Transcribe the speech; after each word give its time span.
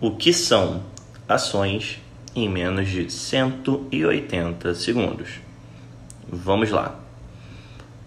o 0.00 0.12
que 0.12 0.32
são 0.32 0.82
ações 1.28 2.00
em 2.34 2.48
menos 2.48 2.88
de 2.88 3.10
180 3.10 4.74
segundos. 4.74 5.28
Vamos 6.26 6.70
lá. 6.70 6.98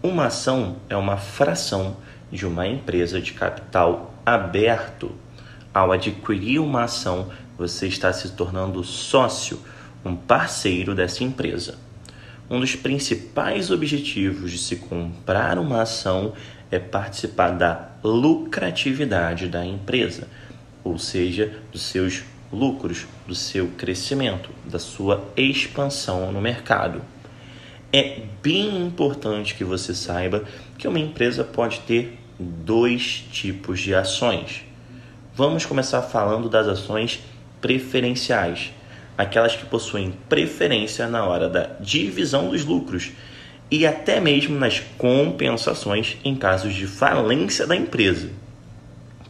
Uma 0.01 0.25
ação 0.25 0.77
é 0.89 0.97
uma 0.97 1.17
fração 1.17 1.97
de 2.31 2.47
uma 2.47 2.65
empresa 2.67 3.21
de 3.21 3.33
capital 3.33 4.11
aberto. 4.25 5.11
Ao 5.71 5.91
adquirir 5.91 6.57
uma 6.57 6.85
ação, 6.85 7.29
você 7.55 7.87
está 7.87 8.11
se 8.11 8.31
tornando 8.31 8.83
sócio, 8.83 9.59
um 10.03 10.15
parceiro 10.15 10.95
dessa 10.95 11.23
empresa. 11.23 11.77
Um 12.49 12.59
dos 12.59 12.75
principais 12.75 13.69
objetivos 13.69 14.51
de 14.51 14.57
se 14.57 14.77
comprar 14.77 15.59
uma 15.59 15.83
ação 15.83 16.33
é 16.71 16.79
participar 16.79 17.51
da 17.51 17.89
lucratividade 18.03 19.47
da 19.47 19.63
empresa, 19.63 20.27
ou 20.83 20.97
seja, 20.97 21.59
dos 21.71 21.81
seus 21.81 22.23
lucros, 22.51 23.07
do 23.27 23.33
seu 23.33 23.67
crescimento, 23.77 24.49
da 24.65 24.77
sua 24.77 25.23
expansão 25.35 26.31
no 26.31 26.41
mercado. 26.41 27.01
É 27.91 28.21
bem 28.41 28.85
importante 28.85 29.55
que 29.55 29.63
você 29.63 29.93
saiba 29.93 30.43
que 30.77 30.87
uma 30.87 30.99
empresa 30.99 31.43
pode 31.43 31.79
ter 31.81 32.19
dois 32.39 33.23
tipos 33.31 33.79
de 33.79 33.93
ações. 33.93 34.63
Vamos 35.35 35.65
começar 35.65 36.01
falando 36.01 36.49
das 36.49 36.67
ações 36.67 37.19
preferenciais, 37.61 38.71
aquelas 39.17 39.55
que 39.55 39.65
possuem 39.65 40.13
preferência 40.27 41.07
na 41.07 41.25
hora 41.25 41.49
da 41.49 41.63
divisão 41.79 42.49
dos 42.49 42.65
lucros 42.65 43.11
e 43.71 43.87
até 43.87 44.19
mesmo 44.19 44.59
nas 44.59 44.79
compensações 44.97 46.17
em 46.23 46.35
casos 46.35 46.73
de 46.73 46.85
falência 46.85 47.65
da 47.65 47.75
empresa. 47.75 48.29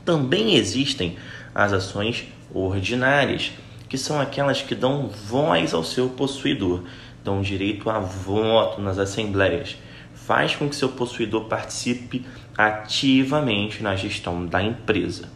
Também 0.05 0.55
existem 0.55 1.17
as 1.55 1.71
ações 1.71 2.25
ordinárias, 2.53 3.51
que 3.87 3.97
são 3.97 4.19
aquelas 4.19 4.61
que 4.61 4.75
dão 4.75 5.07
voz 5.07 5.73
ao 5.73 5.83
seu 5.83 6.09
possuidor, 6.09 6.83
dão 7.23 7.41
direito 7.41 7.89
a 7.89 7.99
voto 7.99 8.81
nas 8.81 8.97
assembleias, 8.97 9.77
faz 10.13 10.55
com 10.55 10.67
que 10.67 10.75
seu 10.75 10.89
possuidor 10.89 11.45
participe 11.45 12.25
ativamente 12.57 13.81
na 13.81 13.95
gestão 13.95 14.45
da 14.45 14.61
empresa. 14.61 15.29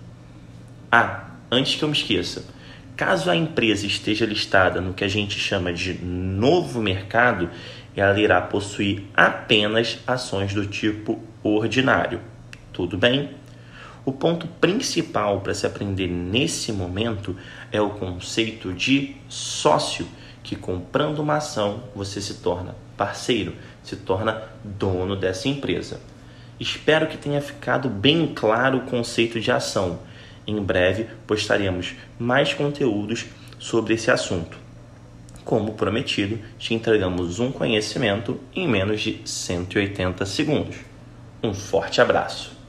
Ah, 0.92 1.26
antes 1.52 1.76
que 1.76 1.84
eu 1.84 1.90
me 1.90 1.96
esqueça, 1.96 2.46
caso 2.96 3.30
a 3.30 3.36
empresa 3.36 3.86
esteja 3.86 4.26
listada 4.26 4.82
no 4.82 4.94
que 4.94 5.04
a 5.04 5.08
gente 5.08 5.38
chama 5.40 5.72
de 5.72 5.94
novo 5.94 6.82
mercado, 6.82 7.50
ela 7.96 8.20
irá 8.20 8.42
possuir 8.42 9.04
apenas 9.16 10.00
ações 10.06 10.54
do 10.54 10.66
tipo 10.66 11.22
ordinário. 11.44 12.22
Tudo 12.72 12.98
bem? 12.98 13.32
O 14.08 14.14
ponto 14.14 14.48
principal 14.48 15.42
para 15.42 15.54
se 15.54 15.68
aprender 15.68 16.08
nesse 16.08 16.72
momento 16.72 17.36
é 17.74 17.82
o 17.82 17.90
conceito 17.90 18.72
de 18.72 19.18
sócio, 19.28 20.08
que 20.42 20.56
comprando 20.56 21.20
uma 21.20 21.36
ação 21.36 21.84
você 21.94 22.22
se 22.22 22.36
torna 22.36 22.74
parceiro, 22.96 23.54
se 23.84 23.98
torna 23.98 24.44
dono 24.64 25.14
dessa 25.14 25.50
empresa. 25.50 26.00
Espero 26.58 27.08
que 27.08 27.18
tenha 27.18 27.42
ficado 27.42 27.90
bem 27.90 28.32
claro 28.34 28.78
o 28.78 28.86
conceito 28.86 29.42
de 29.42 29.52
ação. 29.52 30.00
Em 30.48 30.64
breve 30.64 31.10
postaremos 31.28 31.94
mais 32.18 32.54
conteúdos 32.54 33.26
sobre 33.60 33.96
esse 33.96 34.10
assunto. 34.10 34.58
Como 35.44 35.74
prometido, 35.74 36.40
te 36.58 36.74
entregamos 36.74 37.42
um 37.42 37.52
conhecimento 37.52 38.40
em 38.56 38.70
menos 38.70 39.02
de 39.02 39.20
180 39.26 40.26
segundos. 40.26 40.78
Um 41.44 41.54
forte 41.54 42.00
abraço! 42.00 42.57